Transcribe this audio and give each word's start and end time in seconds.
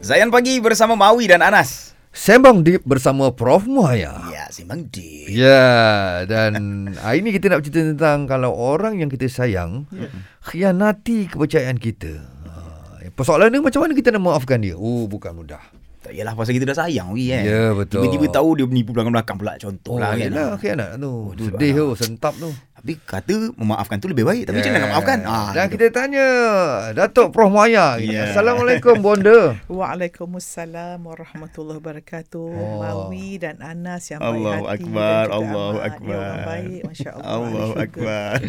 Zayan 0.00 0.32
Pagi 0.32 0.56
bersama 0.58 0.96
Mawi 0.96 1.28
dan 1.28 1.40
Anas. 1.40 1.92
Sembang 2.10 2.66
Deep 2.66 2.82
bersama 2.82 3.30
Prof 3.30 3.62
Muhaya. 3.64 4.26
Ya, 4.26 4.48
Simbang 4.48 4.88
Deep. 4.88 5.30
Ya, 5.30 5.62
dan 6.24 6.52
hari 7.04 7.20
ini 7.20 7.30
kita 7.30 7.46
nak 7.46 7.62
cerita 7.62 7.84
tentang 7.86 8.24
kalau 8.24 8.50
orang 8.50 8.98
yang 8.98 9.06
kita 9.06 9.28
sayang 9.28 9.86
khianati 10.42 11.28
kepercayaan 11.28 11.76
kita. 11.76 12.18
Ha, 12.48 13.12
Persoalan 13.12 13.52
ni 13.52 13.60
macam 13.60 13.84
mana 13.84 13.92
kita 13.92 14.10
nak 14.10 14.24
maafkan 14.24 14.58
dia? 14.58 14.74
Oh, 14.74 15.06
bukan 15.06 15.36
mudah. 15.36 15.62
Tak 16.00 16.16
yalah 16.16 16.32
pasal 16.32 16.56
kita 16.56 16.64
dah 16.64 16.80
sayang 16.80 17.12
Wi 17.12 17.28
kan. 17.28 17.44
Ya, 17.44 17.64
betul. 17.70 18.00
Tiba-tiba 18.02 18.26
tahu 18.32 18.48
dia 18.56 18.64
menipu 18.64 18.90
belakang-belakang 18.90 19.36
pula 19.36 19.54
contoh 19.60 19.94
Oh, 19.94 20.00
lah 20.00 20.16
kan. 20.16 20.24
yelah, 20.24 20.56
khianat 20.56 20.96
tu. 20.96 21.12
tu 21.36 21.44
Sedih 21.46 21.70
tu, 21.70 21.86
sebab- 21.86 21.98
sentap 22.00 22.34
tu. 22.34 22.48
Tapi 22.80 22.96
kata 22.96 23.52
memaafkan 23.54 24.00
tu 24.00 24.08
lebih 24.08 24.24
baik. 24.24 24.48
Tapi 24.48 24.56
macam 24.56 24.72
mana 24.72 24.80
nak 24.80 24.90
maafkan? 24.90 25.18
Ah, 25.22 25.52
Dan 25.52 25.68
gitu. 25.68 25.76
kita 25.76 25.86
tanya 25.92 26.26
Datuk 26.96 27.28
Prof 27.28 27.52
Muhaya. 27.52 28.00
Ya. 28.00 28.32
Assalamualaikum, 28.32 29.04
Bonda. 29.04 29.52
Waalaikumsalam 29.68 30.96
warahmatullahi 30.96 31.76
wabarakatuh. 31.76 32.48
Oh. 32.48 32.80
Mawi 32.80 33.36
dan 33.36 33.60
Anas 33.60 34.08
yang 34.08 34.24
Allahu 34.24 34.64
baik 34.64 34.64
hati 34.64 34.84
Akbar, 34.88 35.24
Allahu 35.28 35.76
amat. 35.76 35.84
Akbar. 35.84 36.08
Ya, 36.08 36.16
orang 36.16 36.40
baik, 36.48 36.80
masya-Allah. 36.88 37.28
Allahu 37.28 37.52
Ahli 37.52 37.68
syurga. 37.68 37.84
Akbar. 37.84 38.32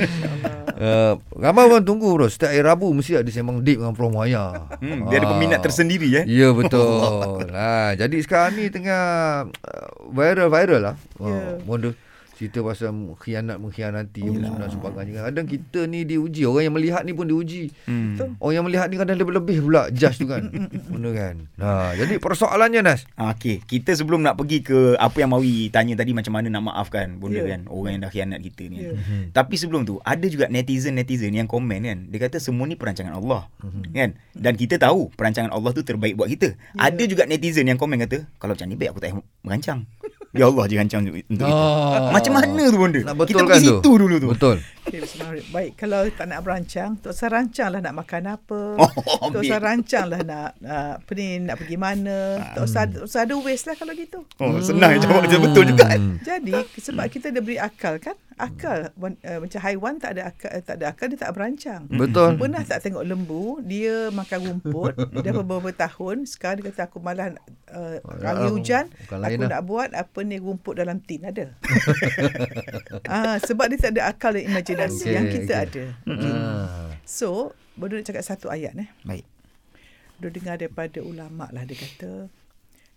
Uh, 0.81 1.13
ramai 1.37 1.69
orang 1.69 1.85
tunggu 1.85 2.09
bro 2.09 2.25
Setiap 2.25 2.49
hari 2.49 2.65
Rabu 2.65 2.89
Mesti 2.89 3.13
ada 3.13 3.29
sembang 3.29 3.61
deep 3.61 3.77
dengan 3.77 3.93
Prof 3.93 4.09
Muhaya 4.09 4.65
Hmm, 4.81 5.05
dia 5.05 5.21
ada 5.21 5.29
peminat 5.29 5.61
tersendiri 5.61 6.09
eh. 6.17 6.25
Ya 6.25 6.49
betul 6.57 7.45
ha, 7.53 7.93
Jadi 7.93 8.17
sekarang 8.17 8.57
ni 8.57 8.65
tengah 8.65 9.03
uh, 9.45 9.89
Viral-viral 10.09 10.81
lah 10.81 10.95
Ya. 11.21 11.37
uh, 11.53 11.61
Bonda 11.61 11.93
Cerita 12.41 12.65
pasal 12.65 12.89
khianat 13.21 13.61
mengkhianati 13.61 14.25
oh, 14.25 14.33
dan 14.33 14.65
sebagainya. 14.65 15.29
Kadang 15.29 15.45
kita 15.45 15.85
ni 15.85 16.09
diuji, 16.09 16.41
orang 16.49 16.65
yang 16.65 16.73
melihat 16.73 17.05
ni 17.05 17.13
pun 17.13 17.29
diuji. 17.29 17.69
Hmm. 17.85 18.17
Orang 18.41 18.55
yang 18.57 18.65
melihat 18.65 18.89
ni 18.89 18.97
kadang 18.97 19.21
lebih-lebih 19.21 19.61
pula 19.61 19.93
judge 19.93 20.17
tu 20.17 20.25
kan. 20.25 20.49
Benda 20.89 21.13
kan. 21.13 21.35
Ha, 21.61 21.93
jadi 21.93 22.17
persoalannya 22.17 22.81
Nas. 22.81 23.05
Ah, 23.13 23.37
Okey, 23.37 23.61
kita 23.61 23.93
sebelum 23.93 24.25
nak 24.25 24.41
pergi 24.41 24.65
ke 24.65 24.97
apa 24.97 25.21
yang 25.21 25.37
Mawi 25.37 25.69
tanya 25.69 25.93
tadi 25.93 26.17
macam 26.17 26.33
mana 26.33 26.49
nak 26.49 26.65
maafkan 26.65 27.21
bunda 27.21 27.45
Ya. 27.45 27.53
kan 27.53 27.69
orang 27.69 27.91
yang 27.93 28.01
dah 28.09 28.09
khianat 28.09 28.39
kita 28.41 28.63
ni. 28.73 28.89
Ya. 28.89 28.97
Tapi 29.29 29.61
sebelum 29.61 29.85
tu 29.85 30.01
ada 30.01 30.25
juga 30.25 30.49
netizen-netizen 30.49 31.37
yang 31.37 31.45
komen 31.45 31.85
kan. 31.85 32.09
Dia 32.09 32.25
kata 32.25 32.41
semua 32.41 32.65
ni 32.65 32.73
perancangan 32.73 33.21
Allah. 33.21 33.53
Kan? 33.93 34.17
Dan 34.33 34.57
kita 34.57 34.81
tahu 34.81 35.13
perancangan 35.13 35.53
Allah 35.53 35.77
tu 35.77 35.85
terbaik 35.85 36.17
buat 36.17 36.25
kita. 36.25 36.57
Ya. 36.57 36.89
Ada 36.89 37.05
juga 37.05 37.29
netizen 37.29 37.69
yang 37.69 37.77
komen 37.77 38.01
kata 38.01 38.25
kalau 38.41 38.57
macam 38.57 38.65
ni 38.65 38.73
baik 38.73 38.97
aku 38.97 38.99
tak 39.05 39.13
payah 39.13 39.21
merancang. 39.45 39.85
Ya 40.31 40.47
Allah 40.47 40.63
je 40.63 40.75
rancang 40.79 41.03
untuk 41.03 41.19
untuk 41.27 41.43
kita. 41.43 41.59
Ah. 41.59 42.15
Macam 42.15 42.31
mana 42.39 42.63
tu 42.71 42.79
bunda? 42.79 42.99
Nak 43.03 43.15
kita 43.27 43.43
pergi 43.43 43.67
tu. 43.67 43.83
situ 43.83 43.91
dulu 43.99 44.15
tu. 44.15 44.27
Betul. 44.31 44.57
Okay. 44.81 45.03
Baik, 45.51 45.71
kalau 45.75 46.07
tak 46.07 46.25
nak 46.31 46.39
berancang, 46.41 46.95
Tok 47.03 47.11
Sah 47.11 47.27
rancanglah 47.27 47.83
nak 47.83 47.93
makan 47.99 48.23
apa. 48.39 48.59
Oh, 48.79 49.27
Tok. 49.27 49.43
Sah 49.43 49.59
rancanglah 49.59 50.23
nak, 50.23 50.55
nak 50.63 51.03
apa 51.03 51.11
ni, 51.19 51.27
nak 51.43 51.55
pergi 51.59 51.75
mana. 51.75 52.17
Tok 52.55 52.63
Sah, 52.63 52.87
Tok 52.87 53.11
Sah 53.11 53.27
ada 53.27 53.35
waste 53.43 53.67
lah 53.67 53.75
kalau 53.75 53.91
gitu. 53.91 54.23
Oh, 54.39 54.55
senang 54.63 54.95
jawab 55.03 55.27
je 55.27 55.35
betul 55.35 55.63
juga 55.67 55.91
kan. 55.91 55.99
Jadi 56.23 56.53
sebab 56.79 57.05
kita 57.11 57.27
dah 57.35 57.41
beri 57.43 57.59
akal 57.59 57.99
kan? 57.99 58.15
Akal 58.41 58.79
uh, 58.91 59.37
macam 59.37 59.59
haiwan 59.61 59.93
tak 59.95 60.17
ada 60.17 60.21
akal 60.27 60.49
uh, 60.49 60.61
tak 60.61 60.75
ada 60.77 60.85
akal 60.89 61.05
dia 61.07 61.19
tak 61.19 61.31
berancang. 61.31 61.85
Betul. 61.87 62.35
Pernah 62.35 62.61
tak 62.61 62.81
tengok 62.81 63.05
lembu 63.05 63.61
dia 63.61 64.09
makan 64.09 64.39
rumput 64.41 64.93
dah 65.25 65.33
beberapa 65.37 65.69
tahun 65.69 66.25
sekarang 66.25 66.59
dia 66.59 66.73
kata 66.73 66.81
aku 66.85 66.97
malas 66.97 67.37
uh, 67.69 68.01
hari 68.17 68.41
Ah, 68.41 68.49
hujan 68.49 68.85
bukan 69.05 69.17
lain 69.19 69.29
aku 69.31 69.41
lah. 69.41 69.49
nak 69.49 69.61
buat 69.63 69.89
apa 69.93 70.19
ni 70.21 70.37
rumput 70.37 70.73
dalam 70.75 70.97
tin 70.99 71.21
ada. 71.21 71.53
ah 73.07 73.37
sebab 73.37 73.69
dia 73.69 73.77
tak 73.79 73.91
ada 73.95 74.09
akal 74.09 74.33
dan 74.33 74.43
imajinasi 74.47 75.05
Okey, 75.05 75.13
yang 75.13 75.25
kita 75.27 75.53
okey. 75.55 75.65
ada. 75.69 75.83
Ah. 76.09 76.89
So 77.03 77.53
baru 77.73 78.01
dia 78.01 78.09
cakap 78.09 78.25
satu 78.25 78.47
ayat 78.47 78.73
eh. 78.75 78.89
Baik. 79.03 79.25
Dia 80.17 80.29
dengar 80.29 80.55
daripada 80.55 80.99
ulama 81.01 81.49
lah 81.49 81.61
dia 81.61 81.73
kata 81.73 82.29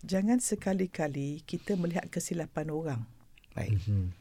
jangan 0.01 0.37
sekali-kali 0.37 1.41
kita 1.43 1.73
melihat 1.75 2.05
kesilapan 2.09 2.69
orang 2.69 3.01
Baik. 3.55 3.79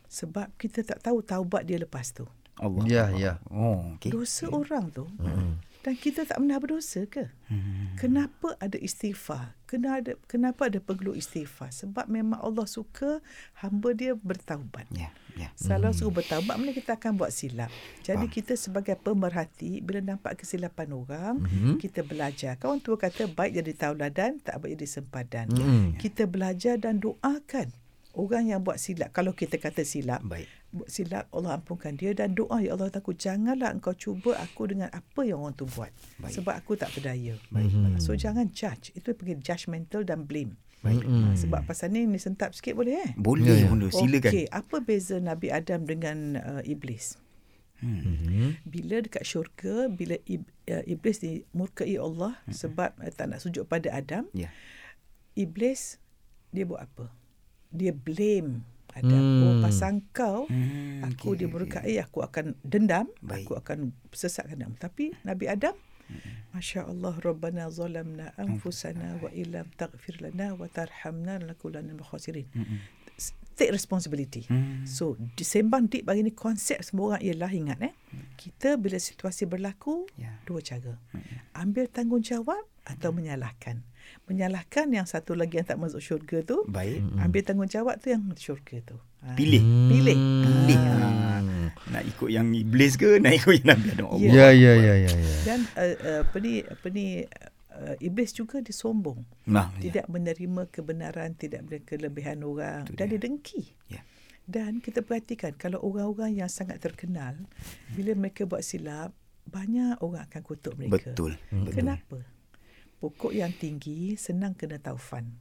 sebab 0.07 0.47
kita 0.55 0.85
tak 0.85 1.01
tahu 1.01 1.19
taubat 1.19 1.65
dia 1.65 1.75
lepas 1.75 2.09
tu. 2.09 2.29
Allah. 2.53 2.85
Ya, 2.85 3.05
ya. 3.11 3.33
Oh, 3.49 3.97
okey. 3.97 4.13
Dosa 4.13 4.45
orang 4.47 4.93
tu 4.93 5.09
Hmm. 5.17 5.57
dan 5.81 5.97
kita 5.97 6.21
tak 6.21 6.37
pernah 6.37 6.61
berdosa 6.61 7.01
ke? 7.03 7.25
Hmm. 7.49 7.97
Kenapa 7.97 8.53
ada 8.61 8.77
istighfar? 8.77 9.57
Kena 9.65 9.97
ada 9.97 10.13
kenapa 10.29 10.69
ada 10.69 10.77
perlu 10.77 11.17
istighfar? 11.17 11.73
Sebab 11.73 12.05
memang 12.05 12.37
Allah 12.37 12.69
suka 12.69 13.25
hamba 13.57 13.89
dia 13.91 14.13
bertaubat. 14.13 14.85
Ya, 14.93 15.09
ya. 15.33 15.49
Kalau 15.57 15.89
suruh 15.89 16.13
bertaubat 16.13 16.61
mana 16.61 16.71
kita 16.71 16.93
akan 16.93 17.17
buat 17.17 17.33
silap. 17.33 17.73
Jadi 18.05 18.29
kita 18.29 18.53
sebagai 18.53 18.93
pemerhati 18.95 19.81
bila 19.81 19.97
nampak 19.99 20.37
kesilapan 20.37 20.93
orang, 20.93 21.41
Mhm. 21.41 21.81
kita 21.81 22.05
belajar. 22.05 22.53
Kawan 22.55 22.77
tua 22.79 23.01
kata 23.01 23.25
baik 23.25 23.57
jadi 23.57 23.73
tauladan, 23.73 24.37
tak 24.37 24.61
baik 24.61 24.77
jadi 24.77 24.87
sempadan. 24.93 25.49
Mhm. 25.49 25.97
Kita 25.97 26.29
belajar 26.29 26.77
dan 26.77 27.01
doakan 27.01 27.73
orang 28.13 28.47
yang 28.47 28.61
buat 28.61 28.77
silap. 28.77 29.09
Kalau 29.09 29.31
kita 29.31 29.57
kata 29.57 29.81
silap, 29.81 30.21
Baik. 30.21 30.45
buat 30.69 30.85
silap 30.87 31.25
Allah 31.29 31.57
ampunkan 31.57 31.93
dia 31.93 32.13
dan 32.13 32.33
doa 32.33 32.57
ya 32.57 32.73
Allah 32.73 32.87
aku 32.87 33.11
janganlah 33.11 33.69
engkau 33.69 33.93
cuba 33.93 34.37
aku 34.37 34.67
dengan 34.67 34.87
apa 34.87 35.21
yang 35.21 35.41
orang 35.41 35.53
tu 35.53 35.65
buat 35.67 35.89
Baik. 36.17 36.33
sebab 36.33 36.53
aku 36.55 36.73
tak 36.73 36.89
berdaya. 36.91 37.37
Baik. 37.49 37.73
So 37.97 38.13
jangan 38.13 38.49
judge. 38.49 38.93
Itu 38.93 39.11
panggil 39.11 39.37
judgmental 39.39 40.01
dan 40.03 40.23
blame. 40.23 40.53
Baik. 40.79 40.99
Ha, 40.99 41.33
sebab 41.33 41.63
pasal 41.63 41.89
ni 41.89 42.03
ni 42.03 42.19
sentap 42.19 42.51
sikit 42.51 42.75
boleh 42.75 42.99
eh? 42.99 43.11
Boleh 43.15 43.47
Ya, 43.47 43.55
ya. 43.55 43.67
bunda, 43.67 43.87
silakan. 43.87 44.29
Okey, 44.29 44.45
apa 44.51 44.75
beza 44.77 45.15
Nabi 45.17 45.47
Adam 45.47 45.87
dengan 45.87 46.17
uh, 46.35 46.61
iblis? 46.61 47.15
Hmm. 47.79 48.03
Mhm. 48.03 48.47
Bila 48.63 48.99
dekat 48.99 49.23
syurga, 49.23 49.87
bila 49.87 50.19
ib, 50.25 50.43
uh, 50.65 50.83
iblis 50.83 51.17
dimurkai 51.17 51.95
Allah 51.95 52.35
Hmm. 52.43 52.51
sebab 52.51 52.99
uh, 52.99 53.09
tak 53.09 53.31
nak 53.31 53.39
sujud 53.39 53.63
pada 53.63 53.89
Adam, 53.89 54.27
Ya. 54.31 54.51
iblis 55.33 56.03
dia 56.51 56.63
buat 56.63 56.83
apa? 56.83 57.09
Dia 57.73 57.89
blame 57.91 58.61
Adam. 58.93 59.09
Hmm. 59.17 59.41
Oh, 59.41 59.53
pasal 59.59 60.05
kau 60.13 60.45
Hmm, 60.45 61.01
Aku 61.09 61.33
okey, 61.33 61.43
dimurkai, 61.43 61.97
aku 61.97 62.21
akan 62.21 62.53
dendam, 62.61 63.09
Baik. 63.19 63.49
aku 63.49 63.57
akan 63.57 63.77
sesatkan 64.13 64.55
Adam. 64.55 64.77
Tapi 64.77 65.09
Nabi 65.25 65.49
Adam, 65.49 65.73
Masya 66.53 66.85
Allah, 66.85 67.17
Rabbana 67.17 67.65
zalamna 67.67 68.37
anfusana 68.37 69.17
wa 69.17 69.33
illam 69.33 69.65
taghfir 69.73 70.21
lana 70.21 70.53
wa 70.53 70.69
tarhamna 70.69 71.41
lanakunanna 71.41 71.89
minal 71.89 72.05
khasirin. 72.05 72.45
S- 73.17 73.33
Take 73.53 73.69
responsibility. 73.69 74.45
Hmm. 74.45 74.81
So, 74.85 75.13
di 75.17 75.41
sembang 75.41 75.85
deep 75.85 76.05
bagi 76.05 76.21
ni 76.21 76.33
konsep 76.33 76.81
semua 76.81 77.13
orang 77.13 77.21
ialah 77.21 77.49
ingat 77.49 77.79
eh. 77.81 77.93
Kita 78.33 78.77
bila 78.77 78.97
situasi 78.97 79.45
berlaku, 79.45 80.09
Ya. 80.15 80.37
dua 80.45 80.57
cara. 80.61 80.97
Ambil 81.53 81.85
tanggungjawab 81.85 82.61
atau 82.81 83.09
menyalahkan. 83.09 83.85
Menyalahkan 84.29 84.87
yang 84.93 85.03
satu 85.03 85.35
lagi 85.35 85.59
yang 85.59 85.67
tak 85.67 85.79
masuk 85.81 85.99
syurga 85.99 86.45
tu, 86.47 86.63
Baik. 86.69 87.03
ambil 87.19 87.41
tanggungjawab 87.43 87.95
tu 87.99 88.13
yang 88.13 88.23
syurga 88.39 88.79
tu. 88.83 88.97
Ha. 89.23 89.35
Pilih. 89.35 89.63
Pilih. 89.91 90.17
Pilih. 90.17 90.79
Ha. 90.79 91.07
Nak 91.91 92.03
ikut 92.07 92.29
yang 92.31 92.47
iblis 92.55 92.95
ke 92.95 93.19
nak 93.19 93.33
ikut 93.35 93.53
yang 93.59 93.67
Nabi 93.75 93.87
Adam? 93.93 94.07
Allah. 94.13 94.31
Ya, 94.31 94.47
ya, 94.55 94.73
ya, 94.75 94.93
ya, 94.95 95.11
ya. 95.11 95.35
Dan 95.43 95.59
uh, 95.75 95.95
uh, 95.99 96.19
apa 96.23 96.37
ni 96.39 96.53
apa 96.63 96.87
ni 96.89 97.05
uh, 97.73 97.95
iblis 97.99 98.31
juga 98.31 98.63
dia 98.63 98.71
sombong. 98.71 99.21
Nah, 99.49 99.73
ya. 99.77 99.89
Tidak 99.89 100.05
menerima 100.07 100.69
kebenaran, 100.71 101.35
tidak 101.35 101.67
menerima 101.67 101.85
kelebihan 101.87 102.37
orang 102.45 102.87
Itu 102.87 102.95
dan 102.95 103.05
dia. 103.11 103.19
dia 103.19 103.23
dengki. 103.27 103.63
Ya. 103.91 104.01
Dan 104.43 104.83
kita 104.83 104.99
perhatikan 105.03 105.55
kalau 105.55 105.79
orang-orang 105.79 106.35
yang 106.43 106.51
sangat 106.51 106.83
terkenal 106.83 107.39
bila 107.95 108.11
mereka 108.15 108.43
buat 108.43 108.59
silap 108.59 109.15
banyak 109.47 109.99
orang 109.99 110.27
akan 110.27 110.41
kutuk 110.43 110.75
mereka. 110.75 111.15
Betul. 111.15 111.35
Hmm. 111.51 111.67
Betul. 111.67 111.75
Kenapa? 111.79 112.17
Pokok 113.03 113.35
yang 113.35 113.51
tinggi 113.51 114.15
senang 114.15 114.55
kena 114.55 114.79
taufan. 114.79 115.35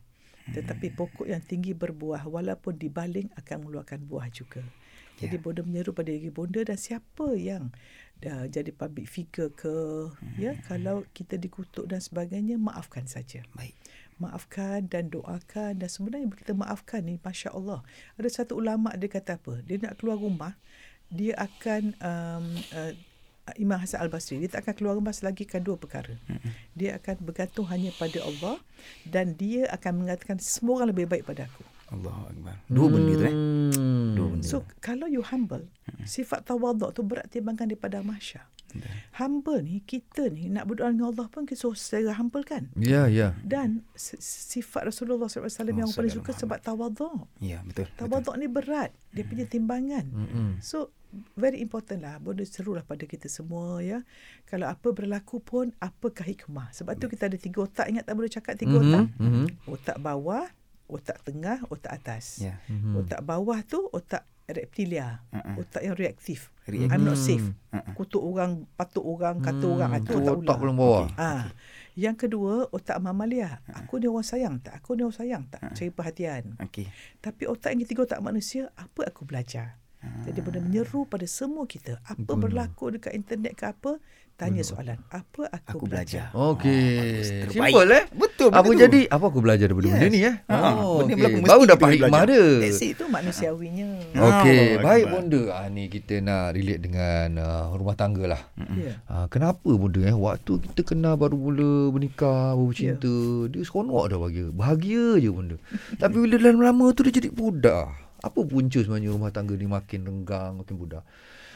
Tetapi 0.51 0.91
Hmm. 0.91 0.97
pokok 0.99 1.27
yang 1.31 1.39
tinggi 1.39 1.71
berbuah 1.71 2.27
walaupun 2.27 2.75
dibaling 2.75 3.31
akan 3.39 3.63
mengeluarkan 3.63 4.03
buah 4.03 4.27
juga. 4.35 4.67
Jadi 5.23 5.39
Ya. 5.39 5.43
bonda 5.45 5.63
menyeru 5.63 5.95
pada 5.95 6.11
diri 6.11 6.35
bonda 6.35 6.67
dan 6.67 6.75
siapa 6.75 7.39
yang 7.39 7.71
dah 8.19 8.51
jadi 8.51 8.75
public 8.75 9.07
figure 9.07 9.55
ke 9.55 9.71
ya 10.35 10.59
Hmm. 10.59 10.63
kalau 10.67 10.97
kita 11.15 11.39
dikutuk 11.39 11.87
dan 11.87 12.03
sebagainya 12.03 12.59
maafkan 12.59 13.07
saja. 13.07 13.47
Baik. 13.55 13.79
Maafkan 14.19 14.91
dan 14.91 15.15
doakan 15.15 15.79
dan 15.79 15.87
sebenarnya 15.87 16.27
kita 16.35 16.55
maafkan 16.55 17.03
ni 17.03 17.19
Masya 17.19 17.51
Allah 17.55 17.83
Ada 18.15 18.43
satu 18.43 18.59
ulama 18.63 18.95
dia 18.95 19.11
kata 19.11 19.35
apa 19.35 19.59
Dia 19.67 19.83
nak 19.83 19.99
keluar 19.99 20.15
rumah 20.15 20.55
Dia 21.11 21.35
akan 21.35 21.83
um, 21.99 22.47
uh, 22.71 22.93
Imam 23.59 23.75
Hasan 23.79 23.99
Al-Basri 23.99 24.39
Dia 24.39 24.51
tak 24.55 24.67
akan 24.67 24.75
keluar 24.79 24.95
rumah 24.95 25.11
selagi 25.11 25.45
kan 25.45 25.61
dua 25.61 25.75
perkara 25.75 26.15
Dia 26.79 26.97
akan 27.03 27.27
bergantung 27.27 27.67
hanya 27.69 27.91
pada 27.99 28.23
Allah 28.23 28.57
Dan 29.03 29.35
dia 29.35 29.67
akan 29.75 30.07
mengatakan 30.07 30.39
Semua 30.39 30.83
orang 30.83 30.95
lebih 30.95 31.11
baik 31.11 31.27
pada 31.27 31.51
aku 31.51 31.67
Allahu 31.93 32.25
Akbar. 32.25 32.57
Dua 32.73 32.89
benda 32.89 33.13
tu 33.21 33.25
eh. 33.29 33.37
Hmm. 34.13 34.19
Dua 34.19 34.29
benda. 34.31 34.45
So 34.45 34.57
kalau 34.79 35.07
you 35.07 35.23
humble, 35.23 35.65
sifat 36.05 36.45
tawaduk 36.45 36.93
tu 36.93 37.03
berat 37.03 37.27
timbangan 37.27 37.67
daripada 37.67 38.01
mahsyar. 38.01 38.45
Humble 39.15 39.61
ni 39.61 39.81
kita 39.81 40.29
ni 40.29 40.49
nak 40.49 40.65
berdoa 40.65 40.89
dengan 40.89 41.11
Allah 41.11 41.29
pun 41.29 41.45
kita 41.45 41.61
suruh 41.61 41.77
secara 41.77 42.15
humble 42.15 42.41
kan. 42.43 42.73
Ya, 42.75 43.05
ya. 43.05 43.37
Dan 43.39 43.85
s- 43.93 44.17
sifat 44.19 44.87
Rasulullah 44.87 45.29
SAW 45.29 45.45
yang 45.71 45.85
Oh, 45.85 45.93
paling 45.95 46.09
suka 46.11 46.33
sebab 46.35 46.57
tawaduk. 46.59 47.29
Ya, 47.39 47.61
betul. 47.63 47.85
betul. 47.87 47.97
Tawaduk 47.99 48.35
ni 48.35 48.49
berat. 48.49 48.91
Dia 49.11 49.25
punya 49.25 49.45
timbangan. 49.45 50.09
Mm-mm. 50.09 50.51
So 50.59 50.89
very 51.37 51.61
important 51.61 52.01
lah. 52.01 52.17
Boleh 52.17 52.49
serulah 52.49 52.81
pada 52.81 53.05
kita 53.05 53.29
semua 53.29 53.85
ya. 53.85 54.01
Kalau 54.47 54.65
apa 54.65 54.89
berlaku 54.91 55.37
pun 55.39 55.77
apakah 55.79 56.25
hikmah. 56.25 56.73
Sebab 56.73 56.97
tu 56.97 57.07
kita 57.07 57.29
ada 57.29 57.37
tiga 57.37 57.61
otak. 57.63 57.85
Ingat 57.87 58.09
tak 58.09 58.17
boleh 58.17 58.31
cakap 58.31 58.57
tiga 58.57 58.73
Mhm, 58.73 58.85
otak? 58.87 59.05
mhm. 59.19 59.45
Otak 59.67 59.97
bawah, 59.99 60.49
otak 60.93 61.25
tengah, 61.25 61.65
otak 61.67 61.93
atas. 61.97 62.45
Ya. 62.45 62.61
Mhm. 62.69 63.03
Otak 63.03 63.21
bawah 63.25 63.59
tu 63.65 63.89
otak 63.89 64.29
reptilia. 64.45 65.25
Uh-uh. 65.33 65.65
Otak 65.65 65.81
yang 65.81 65.97
reaktif. 65.97 66.53
Reaktif. 66.69 66.93
I'm 66.93 67.03
not 67.03 67.17
safe. 67.17 67.47
Uh-uh. 67.73 67.95
Kutuk 67.97 68.21
orang, 68.21 68.69
patuk 68.77 69.01
orang, 69.03 69.41
kata 69.41 69.65
Hmm, 69.65 69.75
orang. 69.75 69.91
Itu 69.97 70.13
tu 70.13 70.19
otak, 70.21 70.37
otak 70.39 70.57
paling 70.61 70.77
bawah. 70.77 71.07
Ah, 71.17 71.49
Yang 71.93 72.25
kedua, 72.25 72.73
otak 72.73 72.97
mamalia. 73.05 73.61
Aku 73.69 74.01
ni 74.01 74.09
orang 74.09 74.25
sayang 74.25 74.57
tak? 74.65 74.81
Aku 74.81 74.97
ni 74.97 75.05
orang 75.05 75.13
sayang 75.13 75.45
tak? 75.45 75.61
Ha. 75.61 75.77
Cari 75.77 75.93
perhatian. 75.93 76.57
Okey. 76.57 76.89
Tapi 77.21 77.43
otak 77.45 77.77
yang 77.77 77.85
ketiga, 77.85 78.09
otak 78.09 78.25
manusia, 78.25 78.73
apa 78.81 79.13
aku 79.13 79.29
belajar? 79.29 79.77
Jadi 80.23 80.39
benda 80.39 80.61
menyeru 80.61 81.05
pada 81.05 81.27
semua 81.27 81.65
kita. 81.65 81.99
Apa 82.03 82.23
Benar. 82.29 82.41
berlaku 82.41 82.85
dekat 82.91 83.13
internet 83.13 83.53
ke 83.53 83.65
apa, 83.65 83.99
tanya 84.33 84.63
soalan. 84.63 84.99
Apa 85.09 85.47
aku, 85.47 85.77
Aku 85.77 85.85
belajar. 85.85 86.31
belajar? 86.31 86.51
Okey. 86.53 86.95
Terbaik. 87.45 87.53
Simple 87.53 87.91
eh? 87.91 88.05
Betul, 88.13 88.49
Apa 88.49 88.63
betul. 88.65 88.81
jadi 88.81 89.01
apa 89.09 89.25
aku 89.25 89.39
belajar 89.39 89.67
daripada 89.67 89.85
Yes. 89.85 89.95
benda 89.95 90.07
ni 90.09 90.21
eh? 90.23 90.35
Ha, 90.41 90.57
benda 90.57 90.71
okey. 90.73 91.15
berlaku, 91.17 91.37
mesti 91.37 91.49
Baru 91.49 91.61
kita 91.61 91.73
dapat 91.73 91.89
hikmah 91.93 92.23
dia. 92.25 92.45
That's 92.57 92.81
it. 92.81 92.91
Itu 92.93 93.05
manusiawinya. 93.09 93.89
Okey, 94.13 94.63
Oh, 94.73 94.81
baik 94.81 95.05
bonda. 95.09 95.43
Ah 95.53 95.67
ni 95.69 95.83
kita 95.87 96.15
nak 96.19 96.43
relate 96.53 96.81
dengan 96.81 97.27
uh, 97.37 97.65
rumah 97.73 97.95
tangga 97.95 98.25
lah. 98.29 98.43
Ya. 98.73 98.93
Ah, 99.05 99.27
kenapa 99.27 99.69
bonda 99.69 100.01
eh 100.01 100.15
waktu 100.15 100.53
kita 100.65 100.81
kenal 100.85 101.15
baru 101.15 101.35
mula 101.37 101.71
bernikah, 101.91 102.55
baru 102.55 102.71
Ya. 102.73 102.95
cinta, 102.95 103.15
dia 103.49 103.61
seronok 103.61 104.05
dah 104.07 104.19
bagi. 104.19 104.43
Bahagia 104.49 105.19
je 105.19 105.29
bonda. 105.29 105.57
Tapi 105.95 106.17
bila 106.17 106.37
lama-lama 106.41 106.91
tu 106.91 107.03
dia 107.03 107.13
jadi 107.13 107.29
budak. 107.29 107.91
Apa 108.23 108.41
punca 108.47 108.79
sebenarnya 108.79 109.11
rumah 109.11 109.35
tangga 109.35 109.59
ni 109.59 109.67
makin 109.67 110.07
renggang, 110.07 110.55
makin 110.63 110.75
budak? 110.79 111.03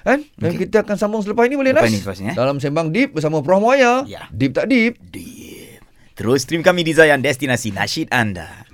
Kan? 0.02 0.26
Dan 0.38 0.50
Okey. 0.54 0.66
kita 0.66 0.82
akan 0.82 0.96
sambung 0.98 1.22
selepas 1.22 1.46
ini 1.46 1.54
boleh 1.54 1.70
Lepas 1.74 1.86
Nas? 1.86 1.94
ni, 1.94 1.98
lepas 2.02 2.18
ni, 2.18 2.26
eh? 2.30 2.34
Dalam 2.34 2.58
Sembang 2.58 2.90
Deep 2.90 3.14
bersama 3.14 3.38
Prof 3.42 3.62
Moya. 3.62 4.02
Ya. 4.06 4.26
Deep 4.34 4.54
tak 4.54 4.66
deep? 4.66 4.98
Deep. 4.98 5.82
Terus 6.18 6.42
stream 6.42 6.66
kami 6.66 6.82
di 6.82 6.90
Zayan 6.90 7.22
Destinasi 7.22 7.70
Nasyid 7.70 8.10
anda. 8.10 8.65